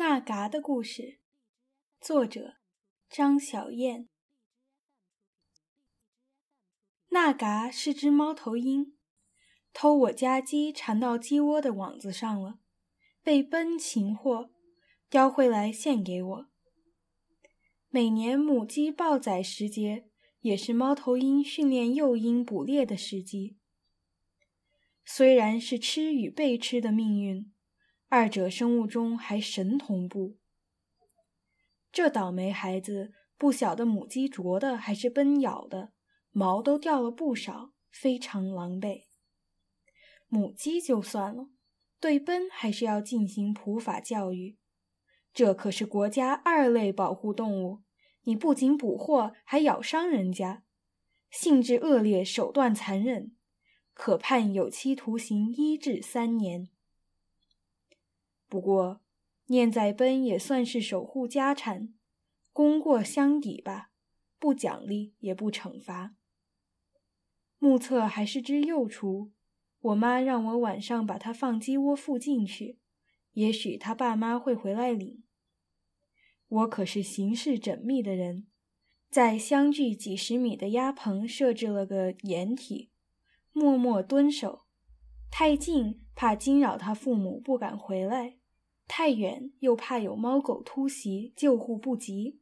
[0.00, 1.18] 那嘎的故事，
[2.00, 2.54] 作者
[3.10, 4.08] 张小燕。
[7.10, 8.96] 那嘎是只猫头鹰，
[9.74, 12.60] 偷我家鸡缠到鸡窝的网子上了，
[13.22, 14.48] 被奔擒获，
[15.10, 16.46] 叼回来献给我。
[17.90, 20.08] 每年母鸡抱崽时节，
[20.40, 23.58] 也是猫头鹰训练幼鹰捕猎的时机。
[25.04, 27.52] 虽然是吃与被吃的命运。
[28.10, 30.36] 二者生物钟还神同步。
[31.92, 35.92] 这倒霉孩子不晓得母鸡啄的还是奔咬的，
[36.32, 39.04] 毛都掉了不少，非常狼狈。
[40.26, 41.50] 母鸡就算了，
[42.00, 44.58] 对奔还是要进行普法教育。
[45.32, 47.84] 这可是国家二类保护动物，
[48.22, 50.64] 你不仅捕获，还咬伤人家，
[51.30, 53.36] 性质恶劣，手段残忍，
[53.94, 56.70] 可判有期徒刑一至三年。
[58.50, 59.00] 不过，
[59.46, 61.94] 念在奔也算是守护家产，
[62.52, 63.92] 功过相抵吧，
[64.40, 66.16] 不奖励也不惩罚。
[67.60, 69.30] 目测还是只幼雏，
[69.80, 72.80] 我妈让我晚上把它放鸡窝附近去，
[73.34, 75.22] 也许他爸妈会回来领。
[76.48, 78.48] 我可是行事缜密的人，
[79.08, 82.90] 在相距几十米的鸭棚设置了个掩体，
[83.52, 84.62] 默默蹲守。
[85.30, 88.39] 太近怕惊扰他父母，不敢回来。
[88.92, 92.40] 太远又怕有猫狗突袭，救护不及。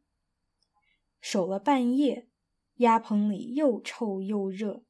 [1.21, 2.31] 守了半夜，
[2.77, 4.83] 鸭棚里又臭又热，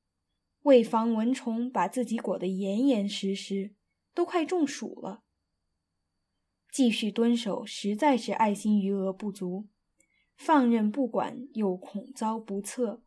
[0.62, 3.74] 为防蚊虫，把自己裹得严严实实，
[4.14, 5.24] 都快中暑了。
[6.70, 9.66] 继续蹲守，实在是爱心余额不足，
[10.36, 13.02] 放任不管又恐遭不测，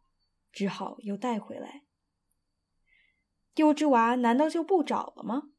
[0.52, 1.86] 只好又带回来。
[3.54, 5.54] 丢只娃难道就不找了吗？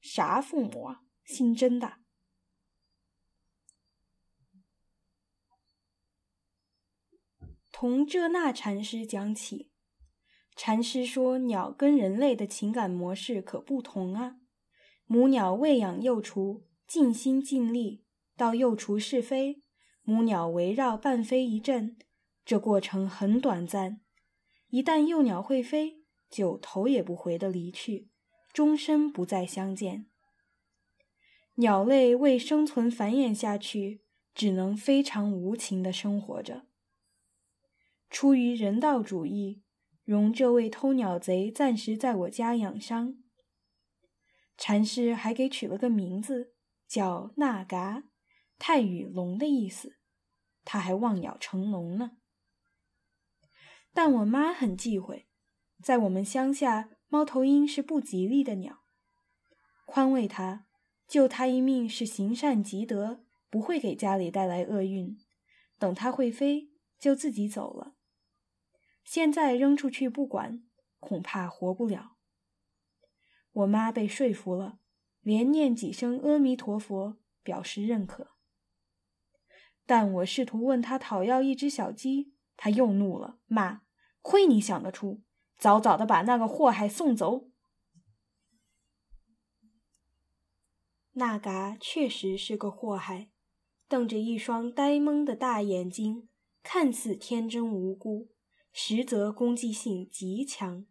[0.00, 2.00] 啥父母啊，心真大！
[7.78, 9.70] 从这那禅师讲起，
[10.56, 14.36] 禅师说：“鸟跟人类的情感模式可不同啊。
[15.04, 18.02] 母鸟喂养幼雏，尽心尽力，
[18.34, 19.62] 到幼雏试飞，
[20.04, 21.98] 母鸟围绕伴飞一阵，
[22.46, 24.00] 这过程很短暂。
[24.70, 25.98] 一旦幼鸟会飞，
[26.30, 28.08] 就头也不回地离去，
[28.54, 30.06] 终身不再相见。
[31.56, 34.00] 鸟类为生存繁衍下去，
[34.34, 36.64] 只能非常无情地生活着。”
[38.08, 39.62] 出于人道主义，
[40.04, 43.18] 容这位偷鸟贼暂时在我家养伤。
[44.56, 46.54] 禅师还给取了个名字，
[46.88, 48.04] 叫纳嘎，
[48.58, 49.96] 泰语“龙”的意思。
[50.64, 52.12] 他还望鸟成龙呢。
[53.92, 55.26] 但我妈很忌讳，
[55.82, 58.80] 在我们乡下，猫头鹰是不吉利的鸟。
[59.84, 60.66] 宽慰他，
[61.06, 65.18] 救他一命是行善积德，不会给家里带来厄运。
[65.78, 67.85] 等它会飞，就自己走了。
[69.06, 70.64] 现在扔出去不管，
[70.98, 72.16] 恐怕活不了。
[73.52, 74.80] 我妈被说服了，
[75.20, 78.32] 连念几声阿弥陀佛，表示认可。
[79.86, 83.82] 但我试图问他讨要一只小鸡，他又怒了，骂
[84.20, 85.22] ：“亏你想得出，
[85.56, 87.48] 早早的把那个祸害送走。”
[91.14, 93.30] 那嘎确实是个祸害，
[93.86, 96.28] 瞪着一双呆萌的大眼睛，
[96.64, 98.32] 看似天真无辜。
[98.78, 100.84] 实则攻击性极强，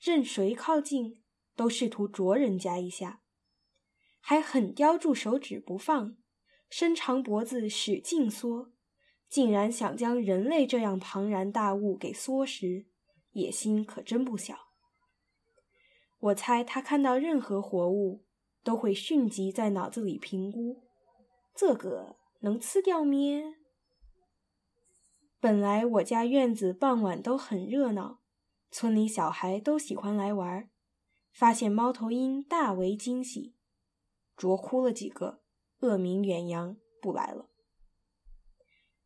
[0.00, 1.22] 任谁靠近
[1.54, 3.20] 都试图啄人家一下，
[4.20, 6.16] 还狠叼住手指不放，
[6.70, 8.72] 伸长脖子使劲缩，
[9.28, 12.86] 竟然想将人类这样庞然大物给缩食，
[13.32, 14.70] 野心可真不小。
[16.20, 18.24] 我猜他看到任何活物，
[18.64, 20.88] 都会迅即在脑子里评估：
[21.54, 23.59] 这个能吃掉咩？
[25.40, 28.20] 本来我家院子傍晚都很热闹，
[28.70, 30.68] 村里小孩都喜欢来玩。
[31.32, 33.54] 发现猫头鹰大为惊喜，
[34.36, 35.40] 啄哭了几个，
[35.78, 37.48] 恶名远扬，不来了。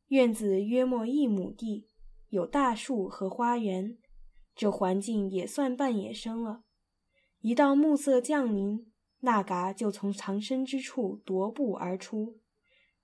[0.08, 1.88] 院子约莫一亩地，
[2.30, 3.96] 有大树和花园，
[4.56, 6.64] 这环境也算半野生了。
[7.42, 8.90] 一到暮色降临，
[9.20, 12.40] 那嘎就从藏身之处踱步而出，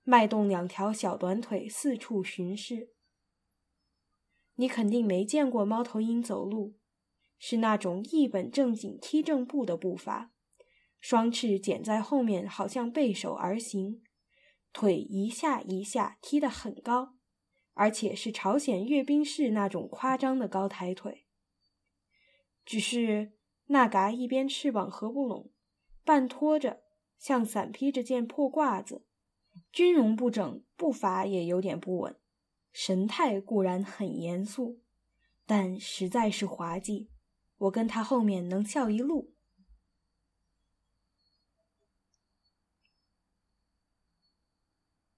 [0.03, 2.89] 迈动两条小短腿，四处巡视。
[4.61, 6.75] 你肯定没见过猫头鹰走路，
[7.39, 10.31] 是那种一本正经踢正步的步伐，
[10.99, 14.03] 双翅剪在后面，好像背手而行，
[14.71, 17.15] 腿一下一下踢得很高，
[17.73, 21.25] 而且是朝鲜阅兵式那种夸张的高抬腿。
[22.63, 23.31] 只是
[23.65, 25.49] 那嘎一边翅膀合不拢，
[26.05, 26.83] 半拖着，
[27.17, 29.07] 像伞披着件破褂子，
[29.71, 32.15] 军容不整，步伐也有点不稳，
[32.71, 34.81] 神态固然很严肃，
[35.45, 37.09] 但实在是滑稽。
[37.57, 39.33] 我跟他后面能笑一路。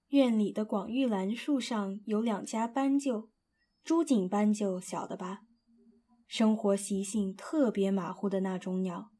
[0.08, 3.30] 院里的广玉兰树上有两家斑鸠，
[3.82, 5.40] 朱颈斑鸠晓得吧？
[6.26, 9.10] 生活习性特别马虎的那种鸟，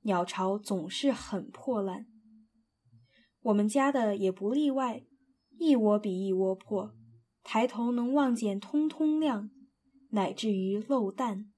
[0.00, 2.06] 鸟巢总是很破烂。
[3.40, 5.04] 我们家的也不例外，
[5.58, 6.94] 一窝比一窝破，
[7.44, 9.50] 抬头能望见通通亮，
[10.08, 11.52] 乃至于漏蛋。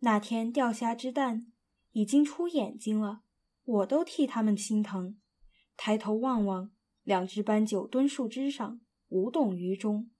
[0.00, 1.52] 那天钓虾之蛋
[1.92, 3.22] 已经出眼睛了，
[3.64, 5.18] 我都替他们心疼。
[5.76, 6.72] 抬头望望，
[7.04, 10.10] 两只斑鸠蹲树枝上，无动于衷，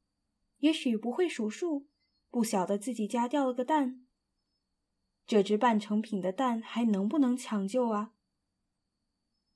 [0.58, 1.88] 也许不会数数。
[2.30, 4.06] 不晓得自己家掉了个蛋，
[5.26, 8.14] 这只半成品的蛋还能不能抢救啊？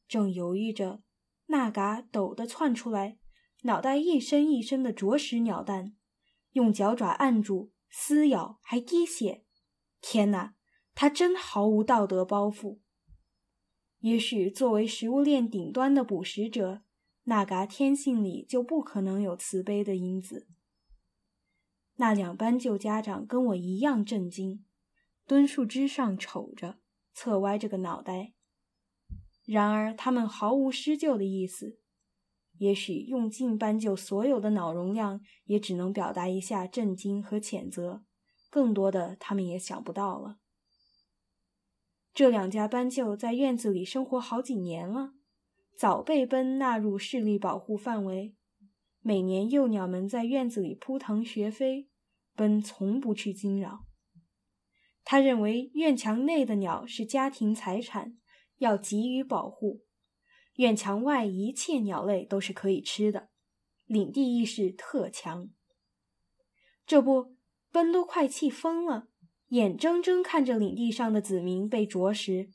[0.07, 1.03] 正犹豫着，
[1.47, 3.19] 那嘎陡的窜出来，
[3.67, 5.97] 脑袋一伸一伸的啄食鸟蛋，
[6.53, 9.45] 用脚爪按住撕咬，还滴血。
[10.01, 10.55] 天哪，
[10.95, 12.79] 他真毫无道德包袱。
[13.99, 16.83] 也许作为食物链顶端的捕食者，
[17.25, 20.47] 那嘎天性里就不可能有慈悲的因子。
[21.97, 24.65] 那两班旧家长跟我一样震惊，
[25.27, 26.79] 蹲树枝上瞅着，
[27.13, 28.35] 侧歪着个脑袋。
[29.45, 31.81] 然而他们毫无施救的意思，
[32.59, 38.05] 也许用尽斑鸠所有的脑容量，也只能表达一下震惊和谴责，
[38.51, 40.39] 更多的他们也想不到了。
[42.15, 45.13] 这两家斑鸠在院子里生活好几年了，
[45.79, 48.35] 早被奔纳入视力保护范围。
[49.01, 51.89] 每年幼鸟们在院子里扑腾学飞，
[52.35, 53.85] 奔从不去惊扰。
[55.05, 58.17] 他认为院墙内的鸟是家庭财产，
[58.57, 59.83] 要给予保护；
[60.57, 63.31] 院墙外一切鸟类都是可以吃的，
[63.87, 65.49] 领地意识特强。
[66.87, 67.37] 这不，
[67.73, 69.09] 奔都快气疯了，
[69.49, 72.51] 眼睁睁看着领地上的子民被啄食，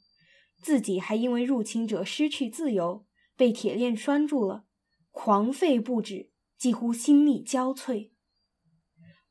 [0.62, 3.06] 自己还因为入侵者失去自由，
[3.36, 4.66] 被铁链拴住了，
[5.12, 6.30] 狂吠不止。
[6.58, 8.12] 几乎心力交瘁，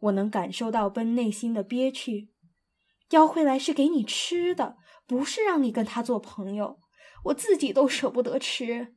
[0.01, 2.33] 我能感受到奔内心的憋屈。
[3.09, 6.80] 叼回来是给你吃的，不是让你跟他做朋友。
[7.25, 8.97] 我自己都舍不得吃。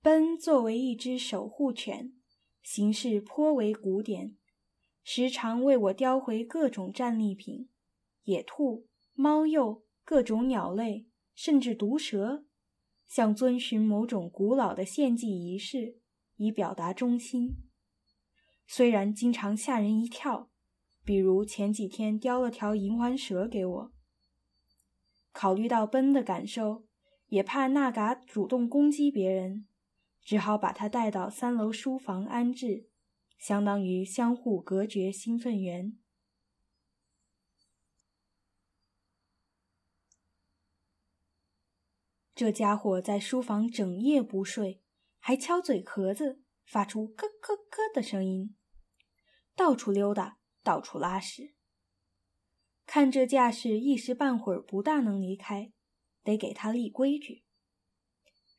[0.00, 2.14] 奔作为一只守护犬，
[2.62, 4.36] 行事颇为古典，
[5.04, 7.68] 时常为我叼回各种战利品：
[8.24, 12.44] 野兔、猫鼬、各种鸟类，甚至毒蛇。
[13.06, 15.98] 像遵循某种古老的献祭仪式，
[16.36, 17.56] 以表达忠心。
[18.66, 20.50] 虽然经常吓人一跳，
[21.04, 23.92] 比如前几天叼了条银环蛇给我。
[25.32, 26.84] 考虑到奔的感受，
[27.28, 29.66] 也怕那嘎主动攻击别人，
[30.20, 32.88] 只好把他带到三楼书房安置，
[33.38, 35.98] 相当于相互隔绝兴奋源。
[42.34, 44.82] 这家伙在书房整夜不睡，
[45.18, 48.56] 还敲嘴壳子，发出咯咯咯的声音，
[49.54, 51.54] 到处溜达，到处拉屎。
[52.86, 55.72] 看这架势，一时半会儿不大能离开，
[56.22, 57.44] 得给他立规矩：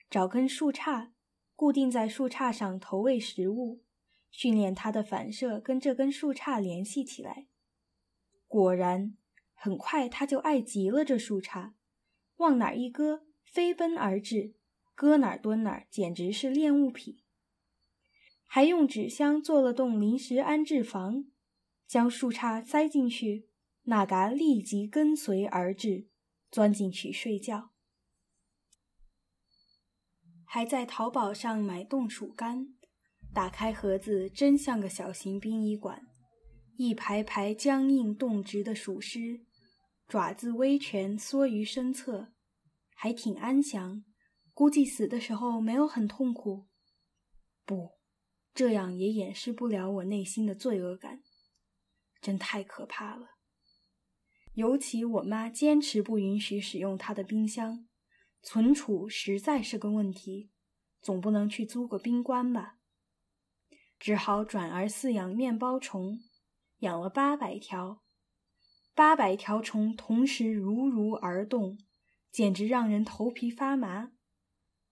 [0.10, 1.12] 找根树杈，
[1.56, 3.84] 固定在树杈上投喂食物，
[4.32, 7.48] 训练它的反射跟这根树杈联系起来。
[8.48, 9.18] 果然，
[9.54, 11.74] 很快他就爱极了这树杈，
[12.38, 13.26] 往哪一搁。
[13.46, 14.56] 飞奔而至，
[14.96, 17.24] 搁哪儿蹲哪儿，简直是恋物癖。
[18.48, 21.26] 还用纸箱做了栋临时安置房，
[21.86, 23.48] 将树杈塞进去，
[23.84, 26.08] 那嘎立即跟随而至，
[26.50, 27.72] 钻进去睡觉。
[30.46, 32.76] 还在淘宝上买冻鼠干，
[33.34, 36.06] 打开盒子，真像个小型殡仪馆，
[36.78, 39.46] 一排排僵硬冻直的鼠尸，
[40.08, 42.34] 爪子微蜷缩于身侧。
[42.96, 44.06] 还挺安详，
[44.54, 46.70] 估计死的时候没有很痛苦。
[47.66, 47.98] 不，
[48.54, 51.22] 这样也掩饰不了我内心的罪恶感，
[52.22, 53.33] 真太可怕了。
[54.54, 57.88] 尤其我妈坚持不允许使用她的冰箱，
[58.42, 60.52] 存储实在是个问题，
[61.02, 62.78] 总不能去租个冰棺吧？
[64.00, 66.20] 只好转而饲养面包虫，
[66.80, 68.04] 养了八百条，
[68.94, 71.78] 八百条虫同时如如而动。
[72.32, 74.12] 简直让人头皮发麻，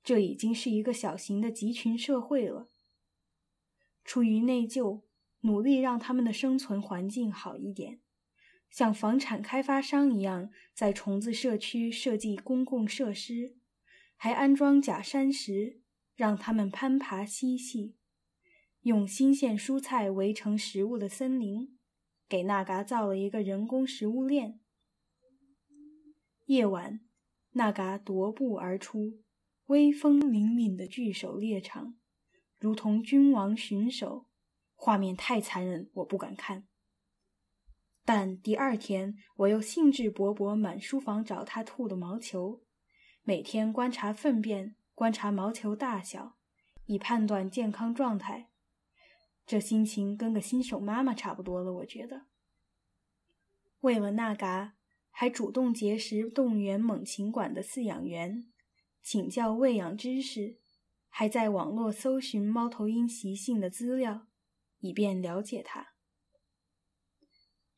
[0.04, 2.68] 这已经是一个小型的集群社会了。
[4.04, 5.02] 出于内疚，
[5.40, 8.01] 努力让他们的生存环境好一点，
[8.72, 13.58] 像房产开发商一样，在虫子社区设计公共设施，
[14.16, 15.82] 还安装假山石，
[16.16, 17.96] 让它们攀爬嬉戏；
[18.84, 21.78] 用新鲜蔬菜围成食物的森林，
[22.30, 24.62] 给纳嘎造了一个人工食物链。
[26.46, 27.02] 夜晚，
[27.52, 29.22] 纳嘎踱步而出，
[29.66, 31.96] 威风凛凛的据守猎场，
[32.58, 34.28] 如同君王巡守。
[34.76, 36.66] 画面太残忍，我不敢看。
[38.04, 42.62] 但第二天，我又兴致勃勃满书房找他吐的毛球，
[43.24, 46.38] 每天观察粪便，观察毛球大小，
[46.86, 48.50] 以判断健康状态。
[49.46, 52.26] 这心情跟个新手妈妈差不多了，我觉得。
[53.82, 54.76] 为了那嘎，
[55.10, 58.52] 还主动结识动物园猛禽馆的饲养员，
[59.02, 60.58] 请教喂养知识，
[61.10, 64.28] 还在网络搜寻猫头鹰习性的资料。
[64.84, 65.91] 以便了解它。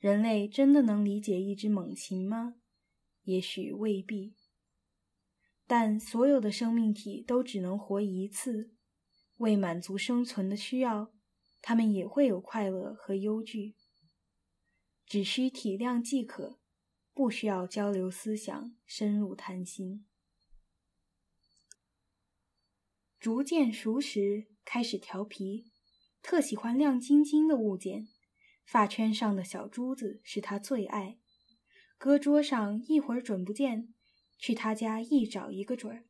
[0.03, 2.55] 人类真的能理解一只猛禽吗？
[3.21, 4.35] 也许未必。
[5.65, 8.73] 但所有的生命体都只能活一次，
[9.37, 11.13] 为满足生存的需要，
[11.61, 13.77] 它们也会有快乐和忧惧。
[15.05, 16.59] 只需体谅即可，
[17.13, 20.05] 不需要交流思想、深入谈心。
[23.17, 25.71] 逐渐熟识，开始调皮。
[26.21, 28.09] 特喜欢亮晶晶的物件，
[28.65, 31.17] 发圈上的小珠子是他最爱。
[31.97, 33.93] 搁桌上一会儿准不见，
[34.37, 36.05] 去他家一找一个准儿，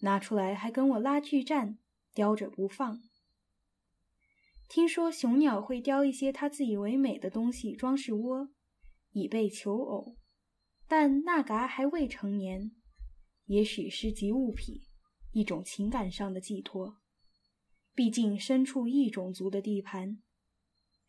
[0.00, 1.78] 拿出来还跟我拉锯战，
[2.14, 3.02] 叼着不放。
[4.68, 8.50] 听说雄鸟会叼一些它自以为美的东西装饰窝，
[9.12, 10.16] 以备求偶，
[10.86, 12.72] 但那嘎还未成年，
[13.46, 14.86] 也许是集物癖，
[15.32, 16.98] 一种情感上的寄托。
[17.94, 20.22] 毕竟身处异种族的地盘，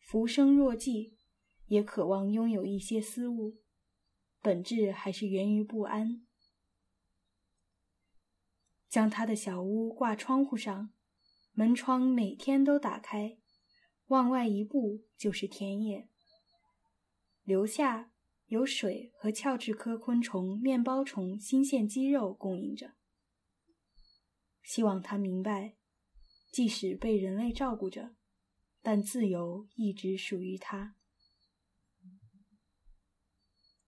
[0.00, 1.16] 浮生若寄，
[1.66, 3.58] 也渴望拥有一些私物，
[4.40, 6.26] 本质还是源于不安。
[8.88, 10.92] 将他的小屋挂窗户上，
[11.52, 13.38] 门窗每天都打开，
[14.06, 16.08] 往外一步就是田野。
[17.44, 18.12] 留下
[18.46, 22.94] 有水和鞘翅科昆虫面包虫新鲜鸡肉供应着。
[24.62, 25.76] 希望他明白。
[26.52, 28.16] 即使被人类照顾着，
[28.82, 30.99] 但自由一直属于他。